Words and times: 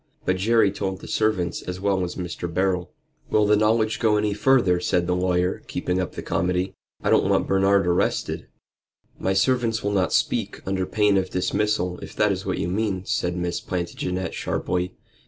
But 0.25 0.37
Jerry 0.37 0.71
told 0.71 0.99
the 0.99 1.07
servants 1.07 1.61
as 1.61 1.79
well 1.79 2.03
as 2.03 2.15
Mr. 2.15 2.51
Beryl." 2.51 2.89
"Will 3.29 3.45
the 3.45 3.55
knowledge 3.55 3.99
go 3.99 4.17
any 4.17 4.33
further?" 4.33 4.79
said 4.79 5.05
the 5.05 5.15
lawyer, 5.15 5.61
keeping 5.67 6.01
up 6.01 6.13
the 6.13 6.23
comedy. 6.23 6.73
"I 7.03 7.11
don't 7.11 7.29
want 7.29 7.45
Bernard 7.45 7.85
arrested." 7.85 8.47
"My 9.19 9.33
servants 9.33 9.83
will 9.83 9.91
not 9.91 10.11
speak 10.11 10.59
under 10.67 10.87
pain 10.87 11.17
of 11.17 11.29
dismissal, 11.29 11.99
if 11.99 12.15
that 12.15 12.31
is 12.31 12.47
what 12.47 12.57
you 12.57 12.67
mean," 12.67 13.05
said 13.05 13.37
Miss 13.37 13.61
Plantagenet, 13.61 14.33
sharply. 14.33 14.95